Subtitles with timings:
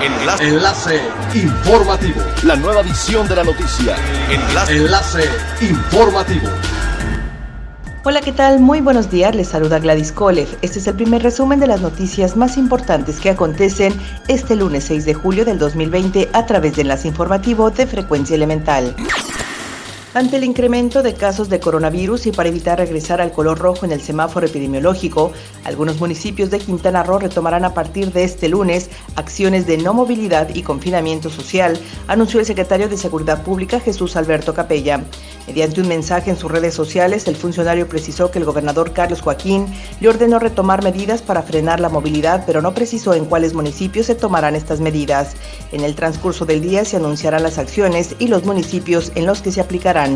[0.00, 0.48] Enlace.
[0.48, 1.00] Enlace
[1.34, 2.20] informativo.
[2.44, 3.96] La nueva edición de la noticia.
[4.30, 4.76] Enlace.
[4.76, 5.24] Enlace
[5.60, 6.48] informativo.
[8.04, 8.60] Hola, ¿qué tal?
[8.60, 10.46] Muy buenos días, les saluda Gladys Kolev.
[10.62, 13.92] Este es el primer resumen de las noticias más importantes que acontecen
[14.28, 18.94] este lunes 6 de julio del 2020 a través de Enlace Informativo de Frecuencia Elemental.
[20.18, 23.92] Ante el incremento de casos de coronavirus y para evitar regresar al color rojo en
[23.92, 25.30] el semáforo epidemiológico,
[25.62, 30.52] algunos municipios de Quintana Roo retomarán a partir de este lunes acciones de no movilidad
[30.52, 31.78] y confinamiento social,
[32.08, 35.04] anunció el secretario de Seguridad Pública Jesús Alberto Capella.
[35.46, 39.66] Mediante un mensaje en sus redes sociales, el funcionario precisó que el gobernador Carlos Joaquín
[40.00, 44.16] le ordenó retomar medidas para frenar la movilidad, pero no precisó en cuáles municipios se
[44.16, 45.36] tomarán estas medidas.
[45.70, 49.52] En el transcurso del día se anunciarán las acciones y los municipios en los que
[49.52, 50.07] se aplicarán.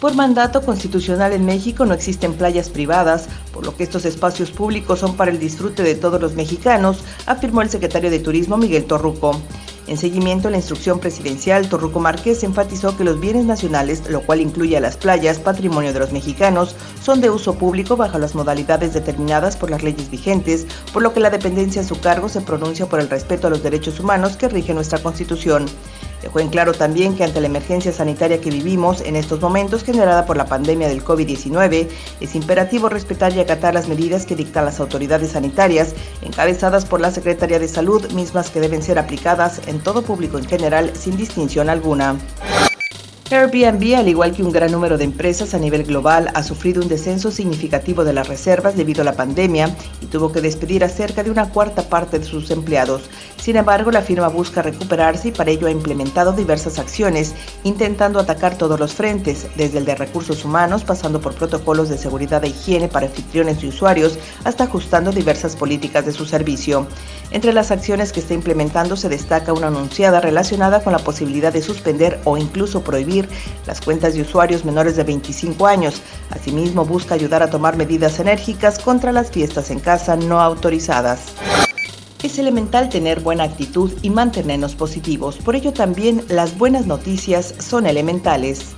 [0.00, 4.98] Por mandato constitucional en México no existen playas privadas, por lo que estos espacios públicos
[4.98, 9.38] son para el disfrute de todos los mexicanos, afirmó el secretario de Turismo Miguel Torruco.
[9.86, 14.40] En seguimiento a la instrucción presidencial, Torruco Márquez enfatizó que los bienes nacionales, lo cual
[14.40, 18.94] incluye a las playas, patrimonio de los mexicanos, son de uso público bajo las modalidades
[18.94, 22.86] determinadas por las leyes vigentes, por lo que la dependencia a su cargo se pronuncia
[22.86, 25.66] por el respeto a los derechos humanos que rige nuestra Constitución.
[26.22, 30.26] Dejó en claro también que ante la emergencia sanitaria que vivimos en estos momentos generada
[30.26, 31.88] por la pandemia del COVID-19,
[32.20, 37.10] es imperativo respetar y acatar las medidas que dictan las autoridades sanitarias, encabezadas por la
[37.10, 41.70] Secretaría de Salud, mismas que deben ser aplicadas en todo público en general sin distinción
[41.70, 42.16] alguna.
[43.32, 46.88] Airbnb, al igual que un gran número de empresas a nivel global, ha sufrido un
[46.88, 51.22] descenso significativo de las reservas debido a la pandemia y tuvo que despedir a cerca
[51.22, 53.02] de una cuarta parte de sus empleados.
[53.40, 58.58] Sin embargo, la firma busca recuperarse y para ello ha implementado diversas acciones, intentando atacar
[58.58, 62.88] todos los frentes, desde el de recursos humanos, pasando por protocolos de seguridad e higiene
[62.88, 66.88] para anfitriones y usuarios, hasta ajustando diversas políticas de su servicio.
[67.30, 71.62] Entre las acciones que está implementando se destaca una anunciada relacionada con la posibilidad de
[71.62, 73.19] suspender o incluso prohibir
[73.66, 76.02] las cuentas de usuarios menores de 25 años.
[76.30, 81.20] Asimismo, busca ayudar a tomar medidas enérgicas contra las fiestas en casa no autorizadas.
[82.22, 87.86] Es elemental tener buena actitud y mantenernos positivos, por ello también las buenas noticias son
[87.86, 88.74] elementales.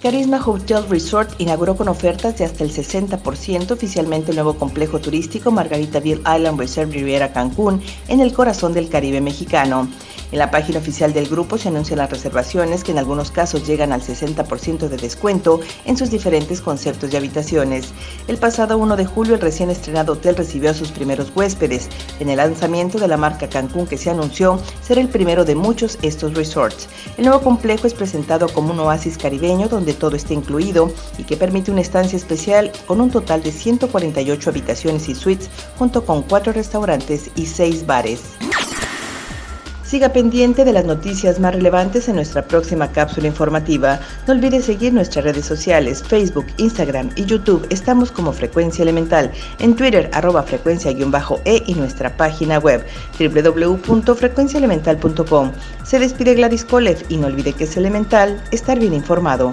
[0.00, 5.50] Carisma Hotel Resort inauguró con ofertas de hasta el 60% oficialmente el nuevo complejo turístico
[5.50, 9.88] Margaritaville Island Reserve Riviera Cancún en el corazón del Caribe mexicano.
[10.30, 13.92] En la página oficial del grupo se anuncian las reservaciones que en algunos casos llegan
[13.92, 17.94] al 60% de descuento en sus diferentes conceptos de habitaciones.
[18.26, 21.88] El pasado 1 de julio el recién estrenado hotel recibió a sus primeros huéspedes.
[22.20, 25.98] En el lanzamiento de la marca Cancún que se anunció será el primero de muchos
[26.02, 26.88] estos resorts.
[27.16, 31.36] El nuevo complejo es presentado como un oasis caribeño donde todo está incluido y que
[31.36, 36.52] permite una estancia especial con un total de 148 habitaciones y suites junto con cuatro
[36.52, 38.20] restaurantes y seis bares.
[39.88, 43.98] Siga pendiente de las noticias más relevantes en nuestra próxima cápsula informativa.
[44.26, 47.66] No olvide seguir nuestras redes sociales, Facebook, Instagram y YouTube.
[47.70, 49.32] Estamos como Frecuencia Elemental.
[49.60, 52.84] En Twitter, arroba frecuencia-e y nuestra página web
[53.18, 55.52] www.frecuenciaelemental.com.
[55.84, 59.52] Se despide Gladys Kolev y no olvide que es elemental estar bien informado.